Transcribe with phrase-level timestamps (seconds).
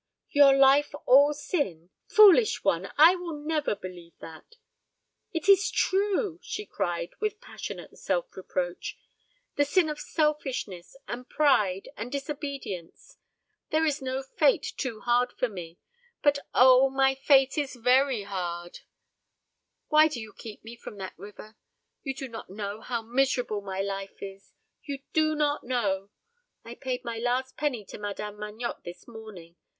[0.31, 1.91] "Your life all sin!
[2.07, 4.55] Foolish one, I will never believe that."
[5.31, 8.97] "It is true," she cried, with passionate self reproach.
[9.57, 13.19] "The sin of selfishness, and pride, and disobedience.
[13.69, 15.77] There is no fate too hard for me
[16.23, 18.79] but, O, my fate is very hard!
[19.89, 21.57] Why did you keep me from that river?
[22.01, 26.09] You do not know how miserable my life is you do not know.
[26.65, 29.57] I paid my last penny to Madame Magnotte this morning.